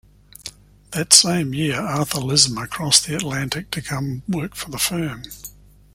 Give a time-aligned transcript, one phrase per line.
[0.93, 5.21] That same year Arthur Lismer crossed the Atlantic to come work for the firm.